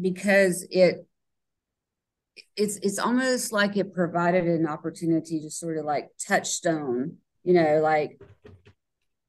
[0.00, 1.06] because it
[2.56, 7.80] it's it's almost like it provided an opportunity to sort of like touchstone, you know,
[7.82, 8.20] like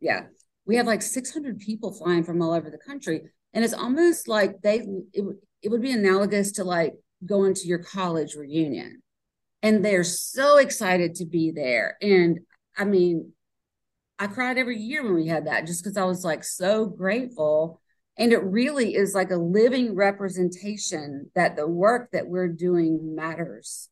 [0.00, 0.26] Yeah
[0.64, 3.22] we had like 600 people flying from all over the country.
[3.52, 5.24] And it's almost like they it,
[5.62, 6.94] it would be analogous to like
[7.26, 9.02] going to your college reunion.
[9.62, 11.96] And they're so excited to be there.
[12.00, 12.40] And
[12.76, 13.32] i mean
[14.18, 17.80] i cried every year when we had that just because i was like so grateful
[18.18, 23.88] And it really is like a living representation that the work that we're doing matters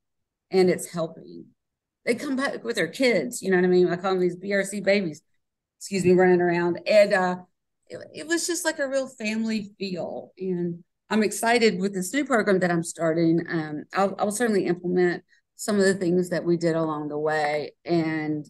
[0.51, 1.47] and it's helping.
[2.05, 3.89] They come back with their kids, you know what I mean?
[3.89, 5.23] I call them these BRC babies,
[5.79, 6.81] excuse me, running around.
[6.87, 7.37] And uh,
[7.89, 10.33] it, it was just like a real family feel.
[10.39, 13.45] And I'm excited with this new program that I'm starting.
[13.49, 15.25] Um, I'll, I'll certainly implement
[15.57, 17.73] some of the things that we did along the way.
[17.85, 18.47] And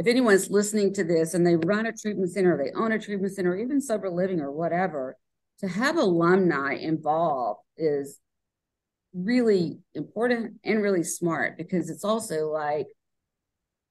[0.00, 2.98] if anyone's listening to this and they run a treatment center, or they own a
[2.98, 5.14] treatment center, even sober living or whatever,
[5.58, 8.18] to have alumni involved is
[9.12, 12.86] really important and really smart because it's also like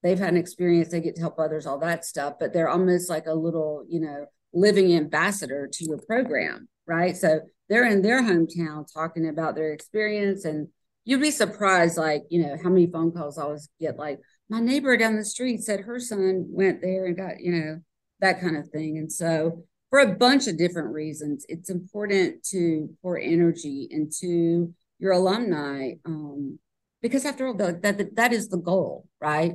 [0.01, 3.07] they've had an experience, they get to help others, all that stuff, but they're almost
[3.07, 7.15] like a little, you know, living ambassador to your program, right?
[7.15, 10.69] So they're in their hometown talking about their experience and
[11.05, 14.19] you'd be surprised, like, you know, how many phone calls I always get, like,
[14.49, 17.79] my neighbor down the street said her son went there and got, you know,
[18.19, 18.97] that kind of thing.
[18.97, 25.13] And so, for a bunch of different reasons, it's important to pour energy into your
[25.13, 26.59] alumni um,
[27.01, 29.53] because, after all, that, that that is the goal, right?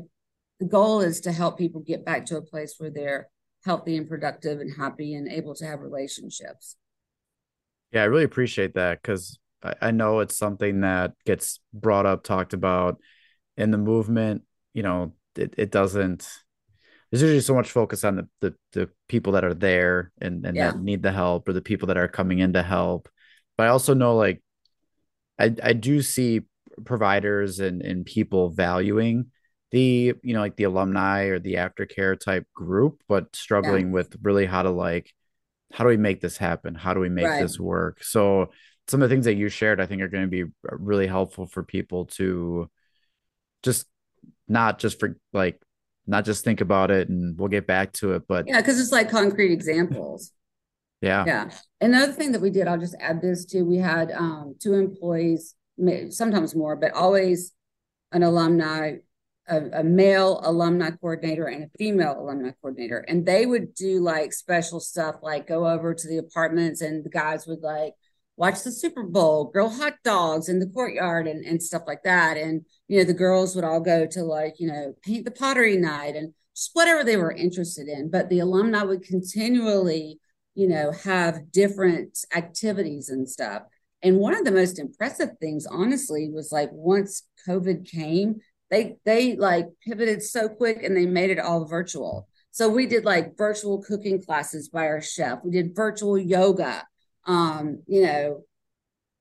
[0.60, 3.28] The goal is to help people get back to a place where they're
[3.64, 6.76] healthy and productive and happy and able to have relationships.
[7.92, 9.38] Yeah, I really appreciate that because
[9.80, 12.98] I, know it's something that gets brought up, talked about
[13.56, 14.42] in the movement.
[14.74, 16.28] You know, it, it doesn't.
[17.10, 20.56] There's usually so much focus on the the, the people that are there and and
[20.56, 20.72] yeah.
[20.72, 23.08] that need the help, or the people that are coming in to help.
[23.56, 24.42] But I also know, like,
[25.38, 26.42] I I do see
[26.84, 29.30] providers and and people valuing
[29.70, 33.92] the you know like the alumni or the aftercare type group, but struggling yeah.
[33.92, 35.12] with really how to like
[35.72, 36.76] how do we make this happen?
[36.76, 37.42] How do we make right.
[37.42, 38.02] this work?
[38.04, 38.50] So
[38.86, 41.46] some of the things that you shared, I think, are going to be really helpful
[41.46, 42.70] for people to
[43.64, 43.86] just
[44.48, 45.60] not just for like
[46.06, 48.92] not just think about it and we'll get back to it, but yeah, because it's
[48.92, 50.32] like concrete examples.
[51.00, 51.24] Yeah.
[51.26, 51.50] Yeah.
[51.80, 55.54] Another thing that we did, I'll just add this to we had um, two employees,
[56.10, 57.52] sometimes more, but always
[58.12, 58.96] an alumni,
[59.48, 63.04] a, a, male alumni coordinator and a female alumni coordinator.
[63.06, 67.10] And they would do like special stuff, like go over to the apartments and the
[67.10, 67.92] guys would like
[68.36, 72.36] watch the Super Bowl, grill hot dogs in the courtyard and, and stuff like that.
[72.36, 75.76] And, you know, the girls would all go to like, you know, paint the pottery
[75.76, 78.10] night and just whatever they were interested in.
[78.10, 80.18] But the alumni would continually,
[80.54, 83.62] you know, have different activities and stuff.
[84.02, 89.36] And one of the most impressive things, honestly, was like once COVID came, they they
[89.36, 92.28] like pivoted so quick and they made it all virtual.
[92.50, 95.40] So we did like virtual cooking classes by our chef.
[95.44, 96.84] We did virtual yoga
[97.26, 98.44] um, you know,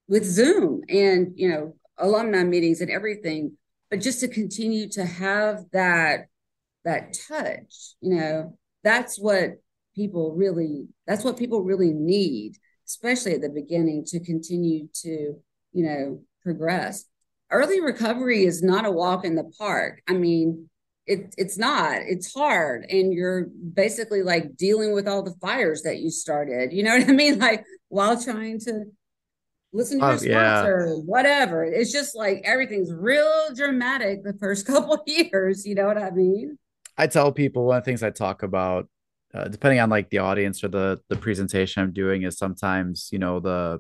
[0.08, 3.58] with Zoom and, you know, alumni meetings and everything,
[3.90, 6.28] but just to continue to have that,
[6.84, 9.52] that touch, you know, that's what
[9.96, 15.36] people really, that's what people really need, especially at the beginning to continue to,
[15.72, 17.06] you know, progress.
[17.50, 20.02] Early recovery is not a walk in the park.
[20.08, 20.70] I mean,
[21.06, 26.00] it, it's not it's hard and you're basically like dealing with all the fires that
[26.00, 28.86] you started you know what i mean like while trying to
[29.74, 31.02] listen to your uh, sponsor yeah.
[31.06, 36.10] whatever it's just like everything's real dramatic the first couple years you know what i
[36.12, 36.58] mean
[36.98, 38.88] i tell people one of the things i talk about
[39.34, 43.20] uh, depending on like the audience or the the presentation i'm doing is sometimes you
[43.20, 43.80] know the,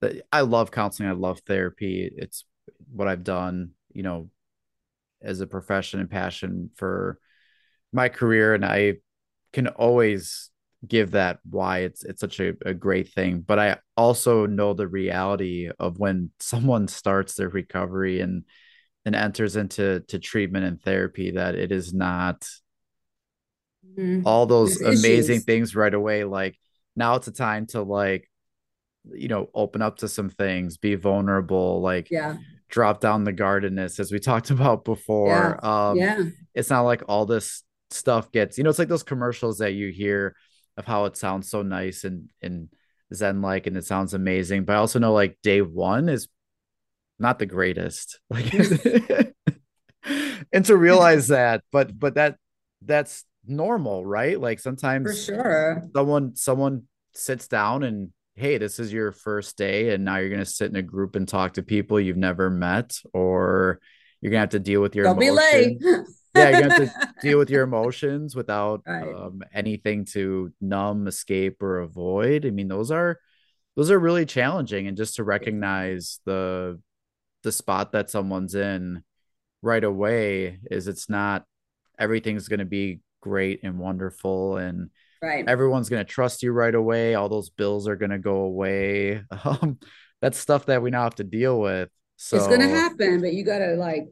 [0.00, 2.44] the i love counseling i love therapy it's
[2.92, 4.28] what i've done you know
[5.22, 7.18] as a profession and passion for
[7.92, 8.96] my career and I
[9.52, 10.50] can always
[10.86, 14.88] give that why it's it's such a, a great thing but i also know the
[14.88, 18.44] reality of when someone starts their recovery and
[19.04, 22.46] and enters into to treatment and therapy that it is not
[23.86, 24.22] mm-hmm.
[24.26, 25.44] all those There's amazing issues.
[25.44, 26.58] things right away like
[26.96, 28.28] now it's a time to like
[29.12, 32.36] you know open up to some things be vulnerable like yeah
[32.70, 35.58] drop down the gardenist as we talked about before.
[35.62, 35.88] Yeah.
[35.88, 36.22] Um, yeah.
[36.54, 39.90] It's not like all this stuff gets, you know, it's like those commercials that you
[39.90, 40.34] hear
[40.76, 42.68] of how it sounds so nice and, and
[43.12, 44.64] Zen like, and it sounds amazing.
[44.64, 46.28] But I also know like day one is
[47.18, 48.20] not the greatest.
[48.30, 48.52] Like,
[50.52, 52.36] and to realize that, but, but that,
[52.82, 54.40] that's normal, right?
[54.40, 59.94] Like sometimes for sure someone, someone sits down and hey, this is your first day,
[59.94, 62.50] and now you're going to sit in a group and talk to people you've never
[62.50, 63.80] met, or
[64.20, 65.78] you're going to have to deal with your Don't emotions.
[65.78, 66.06] be late.
[66.34, 69.14] yeah, to have to deal with your emotions without right.
[69.14, 72.46] um, anything to numb, escape, or avoid.
[72.46, 73.18] I mean, those are
[73.76, 76.80] those are really challenging, and just to recognize the
[77.42, 79.02] the spot that someone's in
[79.62, 81.44] right away is it's not
[81.98, 84.90] everything's going to be great and wonderful and
[85.22, 85.48] right.
[85.48, 87.14] Everyone's going to trust you right away.
[87.14, 89.22] All those bills are going to go away.
[89.44, 89.78] Um,
[90.20, 91.88] that's stuff that we now have to deal with.
[92.16, 94.08] So it's going to happen but you got to like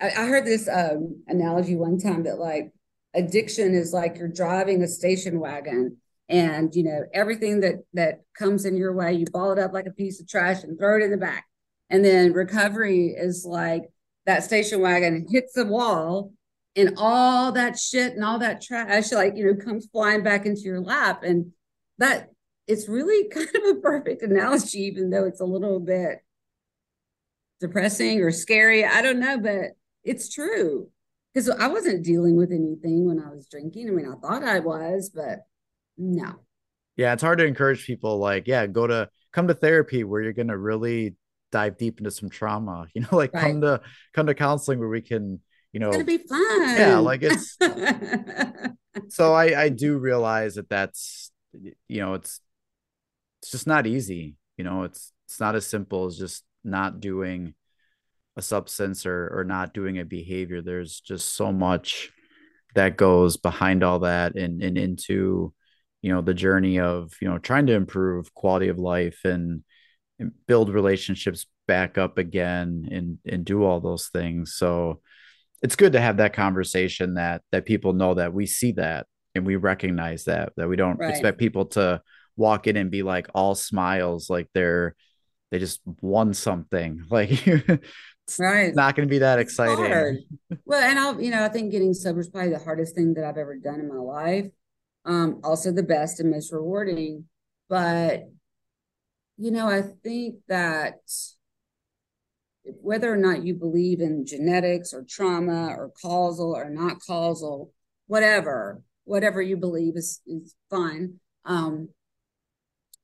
[0.00, 2.72] I, I, heard this um, analogy one time that like
[3.14, 5.96] addiction is like you're driving a station wagon
[6.28, 9.86] and you know everything that that comes in your way you ball it up like
[9.86, 11.44] a piece of trash and throw it in the back.
[11.90, 13.82] And then recovery is like
[14.24, 16.32] that station wagon hits the wall
[16.76, 20.62] and all that shit and all that trash like you know comes flying back into
[20.62, 21.22] your lap.
[21.22, 21.52] And
[21.98, 22.30] that
[22.66, 26.18] it's really kind of a perfect analogy even though it's a little bit
[27.60, 28.84] depressing or scary.
[28.84, 29.72] I don't know but
[30.04, 30.88] it's true.
[31.32, 33.88] Because i wasn't dealing with anything when i was drinking.
[33.88, 35.40] I mean i thought i was but
[35.98, 36.40] no.
[36.96, 40.32] Yeah it's hard to encourage people like yeah go to come to therapy where you're
[40.32, 41.16] going to really
[41.50, 43.42] dive deep into some trauma you know like right.
[43.42, 43.80] come to
[44.14, 45.40] come to counseling where we can
[45.72, 46.60] you know it's gonna be fun.
[46.76, 47.56] yeah like it's
[49.08, 52.40] so i i do realize that that's you know it's
[53.40, 57.54] it's just not easy you know it's it's not as simple as just not doing
[58.36, 60.62] a substance or or not doing a behavior.
[60.62, 62.10] There's just so much
[62.74, 65.52] that goes behind all that and and into
[66.00, 69.62] you know the journey of you know trying to improve quality of life and,
[70.18, 74.54] and build relationships back up again and and do all those things.
[74.54, 75.00] So
[75.62, 79.46] it's good to have that conversation that that people know that we see that and
[79.46, 81.10] we recognize that that we don't right.
[81.10, 82.02] expect people to
[82.36, 84.94] walk in and be like all smiles like they're
[85.50, 87.04] they just won something.
[87.10, 88.74] Like it's right.
[88.74, 90.24] not going to be that exciting.
[90.64, 93.24] well and i'll you know i think getting sober is probably the hardest thing that
[93.24, 94.46] i've ever done in my life.
[95.04, 97.24] Um also the best and most rewarding
[97.68, 98.28] but
[99.36, 100.94] you know i think that
[102.64, 107.72] whether or not you believe in genetics or trauma or causal or not causal
[108.06, 111.88] whatever whatever you believe is is fine um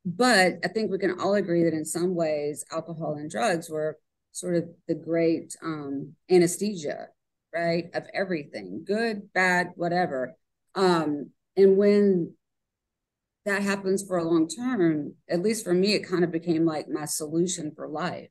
[0.04, 3.98] but i think we can all agree that in some ways alcohol and drugs were
[4.38, 7.08] sort of the great um, anesthesia,
[7.54, 10.36] right, of everything, good, bad, whatever.
[10.74, 12.34] Um, and when
[13.44, 16.88] that happens for a long term, at least for me, it kind of became like
[16.88, 18.28] my solution for life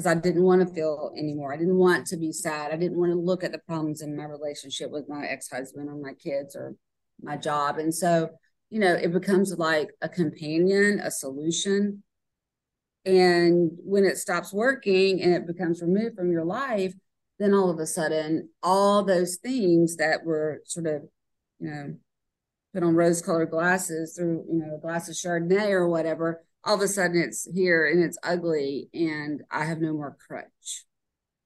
[0.00, 1.52] because I didn't want to feel anymore.
[1.52, 2.72] I didn't want to be sad.
[2.72, 5.88] I didn't want to look at the problems in my relationship with my ex husband
[5.88, 6.74] or my kids or
[7.22, 7.78] my job.
[7.78, 8.30] And so,
[8.70, 12.02] you know, it becomes like a companion, a solution
[13.04, 16.94] and when it stops working and it becomes removed from your life,
[17.38, 21.02] then all of a sudden, all those things that were sort of,
[21.58, 21.94] you know,
[22.74, 26.74] put on rose colored glasses through, you know, a glass of Chardonnay or whatever, all
[26.74, 28.88] of a sudden it's here and it's ugly.
[28.92, 30.84] And I have no more crutch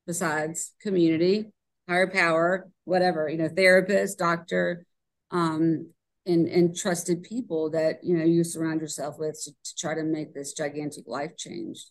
[0.07, 1.53] besides community,
[1.89, 4.87] higher power, whatever, you know, therapist, doctor,
[5.31, 5.87] um,
[6.27, 10.03] and and trusted people that you know you surround yourself with to, to try to
[10.03, 11.87] make this gigantic life change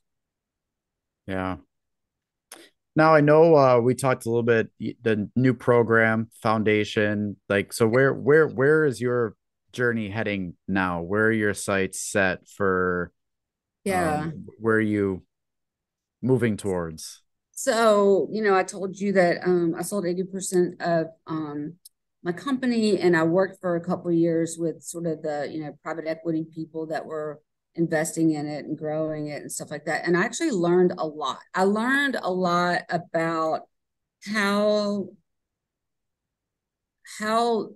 [1.28, 1.58] yeah
[2.96, 7.88] now i know uh, we talked a little bit the new program foundation like so
[7.88, 9.36] where where where is your
[9.74, 13.12] journey heading now where are your sights set for
[13.84, 15.24] yeah um, where are you
[16.22, 17.22] moving towards
[17.52, 21.74] so you know i told you that um, i sold 80% of um,
[22.24, 25.78] my company and I worked for a couple years with sort of the, you know,
[25.84, 27.42] private equity people that were
[27.76, 30.08] investing in it and growing it and stuff like that.
[30.08, 31.40] And I actually learned a lot.
[31.54, 33.62] I learned a lot about
[34.26, 35.10] how
[37.20, 37.70] how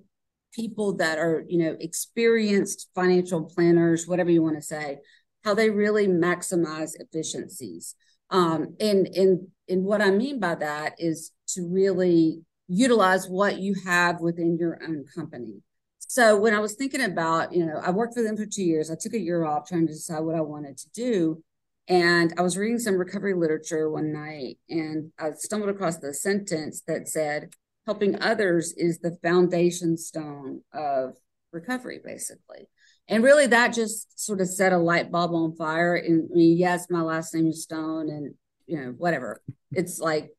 [0.54, 5.00] people that are, you know, experienced financial planners, whatever you want to say,
[5.44, 7.96] how they really maximize efficiencies.
[8.30, 13.76] Um, and and and what I mean by that is to really utilize what you
[13.86, 15.62] have within your own company.
[16.00, 18.90] So when I was thinking about, you know, I worked for them for two years.
[18.90, 21.44] I took a year off trying to decide what I wanted to do.
[21.90, 26.82] And I was reading some recovery literature one night and I stumbled across the sentence
[26.88, 27.54] that said,
[27.88, 31.16] helping others is the foundation stone of
[31.52, 32.68] recovery, basically.
[33.08, 35.96] And really that just sort of set a light bulb on fire.
[35.96, 38.36] And I mean, yes, my last name is Stone and,
[38.66, 39.42] you know, whatever.
[39.72, 40.30] It's like,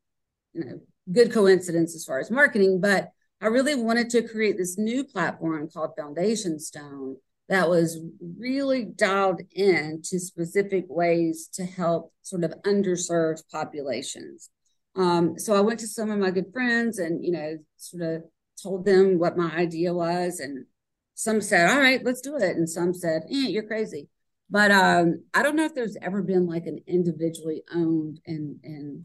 [0.53, 0.81] you know,
[1.11, 3.09] good coincidence as far as marketing, but
[3.41, 7.17] I really wanted to create this new platform called Foundation Stone
[7.49, 7.99] that was
[8.39, 14.51] really dialed in to specific ways to help sort of underserved populations.
[14.99, 18.25] Um, so I went to some of my good friends and, you know, sort of
[18.61, 20.41] told them what my idea was.
[20.41, 20.67] And
[21.15, 22.57] some said, all right, let's do it.
[22.57, 24.09] And some said, eh, you're crazy.
[24.51, 29.05] But um, I don't know if there's ever been like an individually owned and, and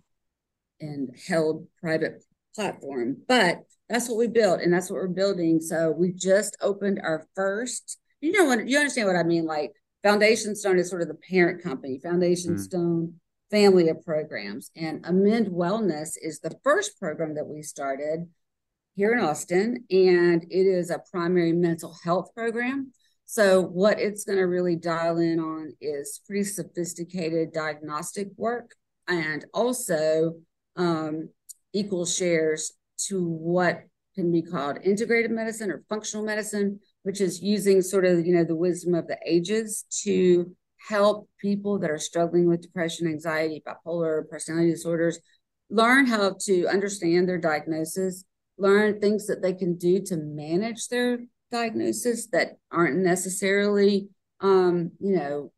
[0.79, 2.23] and held private
[2.55, 3.17] platform.
[3.27, 5.61] But that's what we built and that's what we're building.
[5.61, 9.45] So we just opened our first, you know what you understand what I mean?
[9.45, 9.71] Like
[10.03, 12.59] Foundation Stone is sort of the parent company, Foundation mm.
[12.59, 13.15] Stone
[13.53, 14.71] family of programs.
[14.75, 18.27] And Amend Wellness is the first program that we started
[18.95, 22.91] here in Austin, and it is a primary mental health program.
[23.25, 28.71] So, what it's going to really dial in on is pretty sophisticated diagnostic work
[29.07, 30.33] and also
[30.75, 31.29] um,
[31.73, 32.73] equal shares
[33.07, 33.83] to what
[34.15, 38.43] can be called integrated medicine or functional medicine, which is using sort of you know
[38.43, 40.55] the wisdom of the ages to
[40.87, 45.19] help people that are struggling with depression, anxiety, bipolar, personality disorders
[45.69, 48.25] learn how to understand their diagnosis,
[48.57, 51.19] learn things that they can do to manage their
[51.51, 54.09] diagnosis that aren't necessarily
[54.41, 55.51] um, you know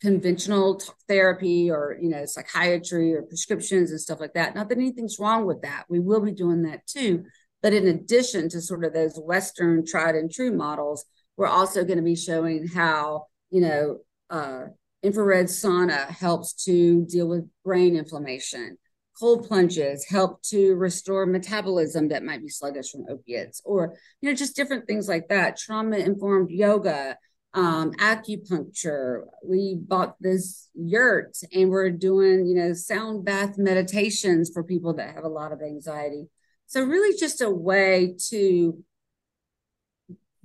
[0.00, 4.54] conventional therapy or you know psychiatry or prescriptions and stuff like that.
[4.54, 5.84] Not that anything's wrong with that.
[5.88, 7.24] We will be doing that too.
[7.62, 11.04] But in addition to sort of those western tried and true models
[11.40, 13.98] we're also going to be showing how you know
[14.30, 14.66] uh,
[15.02, 18.78] infrared sauna helps to deal with brain inflammation.
[19.18, 24.34] Cold plunges help to restore metabolism that might be sluggish from opiates or you know
[24.34, 25.58] just different things like that.
[25.58, 27.18] Trauma informed yoga
[27.52, 29.24] um, acupuncture.
[29.44, 35.14] We bought this yurt and we're doing you know sound bath meditations for people that
[35.14, 36.28] have a lot of anxiety.
[36.66, 38.82] So really just a way to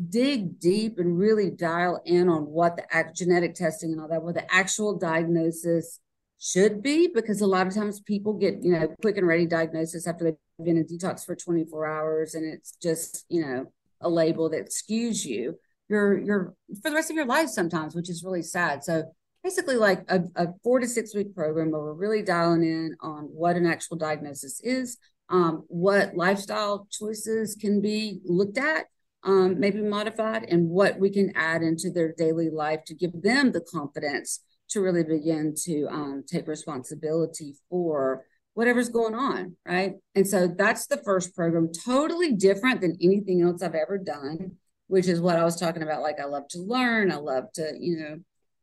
[0.09, 4.35] dig deep and really dial in on what the genetic testing and all that what
[4.35, 5.99] the actual diagnosis
[6.39, 10.05] should be because a lot of times people get you know quick and ready diagnosis
[10.05, 13.65] after they've been in detox for 24 hours and it's just you know
[14.01, 15.57] a label that skews you.
[15.87, 18.83] You're you're for the rest of your life sometimes which is really sad.
[18.83, 19.03] So
[19.43, 23.23] basically like a, a four to six week program where we're really dialing in on
[23.23, 24.97] what an actual diagnosis is
[25.29, 28.85] um, what lifestyle choices can be looked at
[29.25, 33.51] um, maybe modified and what we can add into their daily life to give them
[33.51, 38.23] the confidence to really begin to um, take responsibility for
[38.53, 39.95] whatever's going on, right?
[40.15, 44.53] And so that's the first program, totally different than anything else I've ever done,
[44.87, 46.01] which is what I was talking about.
[46.01, 48.19] Like, I love to learn, I love to, you know,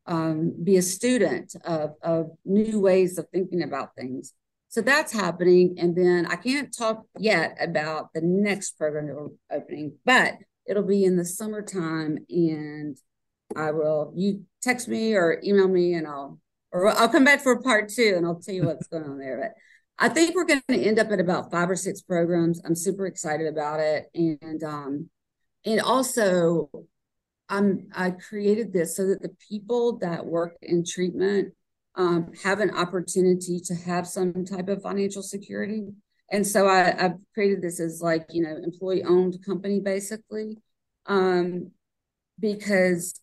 [0.07, 4.33] um, be a student of, of new ways of thinking about things.
[4.69, 5.75] So that's happening.
[5.79, 10.35] And then I can't talk yet about the next program that we're opening, but
[10.67, 12.97] it'll be in the summertime and
[13.57, 16.39] I will you text me or email me and I'll
[16.73, 19.39] or I'll come back for part two and I'll tell you what's going on there.
[19.39, 19.53] But
[20.05, 22.61] I think we're going to end up at about five or six programs.
[22.65, 24.07] I'm super excited about it.
[24.15, 25.11] And um
[25.65, 26.71] and also
[27.49, 31.55] I'm I created this so that the people that work in treatment
[31.95, 35.89] um, have an opportunity to have some type of financial security.
[36.33, 40.59] And so I, I've created this as like, you know, employee owned company basically.
[41.07, 41.71] Um,
[42.41, 43.21] because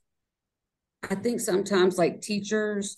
[1.10, 2.97] I think sometimes like teachers,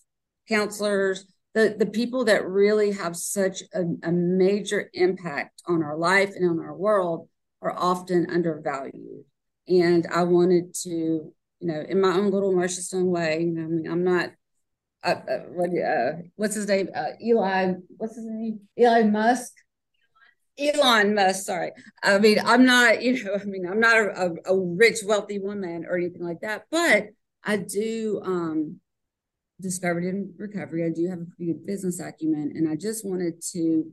[0.50, 6.34] counselors, the, the people that really have such a, a major impact on our life
[6.36, 7.30] and on our world
[7.62, 9.24] are often undervalued.
[9.68, 13.64] And I wanted to, you know, in my own little Marsha Stone way, you know,
[13.64, 14.32] I mean, I'm not,
[15.04, 16.90] uh, uh, what, uh, what's his name?
[16.94, 18.62] Uh, Eli, what's his name?
[18.78, 19.54] Eli Musk.
[20.62, 21.72] Elon Musk, sorry.
[22.04, 25.40] I mean, I'm not, you know, I mean, I'm not a, a, a rich, wealthy
[25.40, 27.08] woman or anything like that, but
[27.44, 28.80] I do um
[29.60, 30.86] discovered in recovery.
[30.86, 33.92] I do have a pretty good business acumen, and I just wanted to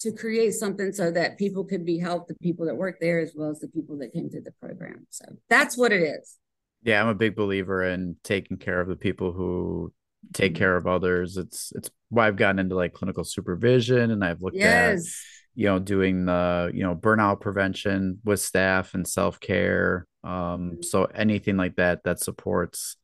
[0.00, 3.32] to create something so that people could be helped, the people that work there as
[3.34, 5.06] well as the people that came through the program.
[5.08, 6.36] So that's what it is.
[6.82, 9.92] Yeah, I'm a big believer in taking care of the people who
[10.32, 10.58] take mm-hmm.
[10.58, 11.36] care of others.
[11.36, 15.00] It's it's why I've gotten into like clinical supervision and I've looked yes.
[15.00, 21.04] at you know doing the you know burnout prevention with staff and self-care um, so
[21.04, 22.96] anything like that that supports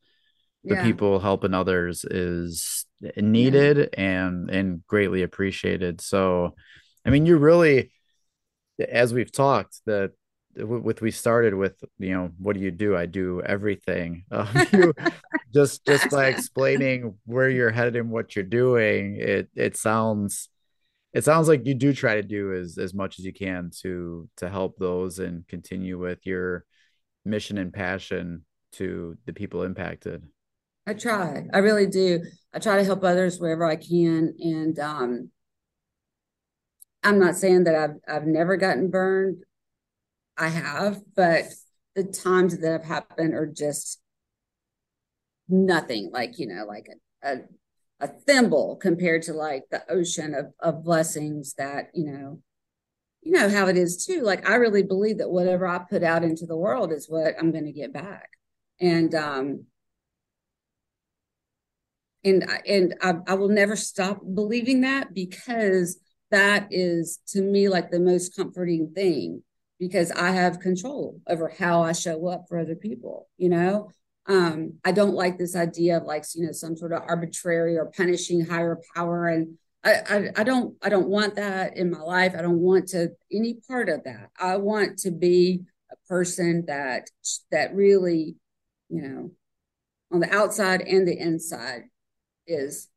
[0.65, 0.83] the yeah.
[0.83, 3.87] people helping others is needed yeah.
[4.01, 6.01] and and greatly appreciated.
[6.01, 6.55] So,
[7.05, 7.91] I mean, you really,
[8.79, 10.13] as we've talked, that
[10.57, 14.93] with we started with you know what do you do i do everything um, you,
[15.53, 20.51] just just by explaining where you're headed and what you're doing it it sounds
[21.13, 24.29] it sounds like you do try to do as as much as you can to
[24.37, 26.65] to help those and continue with your
[27.25, 30.25] mission and passion to the people impacted?
[30.87, 31.45] I try.
[31.53, 32.23] I really do.
[32.53, 34.35] I try to help others wherever I can.
[34.41, 35.31] And um,
[37.03, 39.45] I'm not saying that I've I've never gotten burned.
[40.37, 41.45] I have, but
[41.95, 44.01] the times that have happened are just
[45.49, 46.89] nothing like, you know, like
[47.23, 47.41] a, a,
[48.01, 52.41] a thimble compared to like the ocean of, of blessings that, you know,
[53.23, 54.23] you know how it is too.
[54.23, 57.53] Like I really believe that whatever I put out into the world is what I'm
[57.53, 58.29] going to get back.
[58.81, 59.67] And um
[62.25, 65.99] and and I, I will never stop believing that because
[66.31, 69.43] that is to me like the most comforting thing
[69.83, 73.91] because I have control over how I show up for other people, you know.
[74.27, 77.87] Um, I don't like this idea of like, you know, some sort of arbitrary or
[77.87, 79.27] punishing higher power.
[79.27, 82.33] And I, I, I don't I don't want that in my life.
[82.39, 84.31] I don't want to any part of that.
[84.39, 87.11] I want to be a person that
[87.51, 88.37] that really,
[88.89, 89.33] you know,
[90.13, 91.87] on the outside and the inside
[92.47, 92.89] is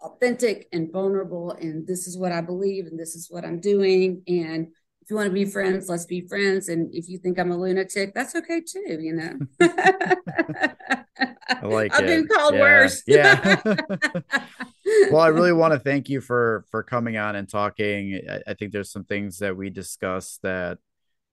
[0.00, 4.22] authentic and vulnerable and this is what I believe and this is what I'm doing
[4.26, 4.72] and
[5.02, 6.68] if you want to be friends, let's be friends.
[6.68, 9.38] And if you think I'm a lunatic, that's okay too, you know.
[9.60, 12.06] I like I've it.
[12.06, 12.60] been called yeah.
[12.60, 13.02] worse.
[13.08, 13.62] yeah.
[15.10, 18.20] well, I really want to thank you for for coming on and talking.
[18.30, 20.78] I, I think there's some things that we discussed that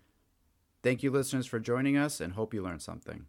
[0.84, 3.26] Thank you, listeners, for joining us and hope you learned something.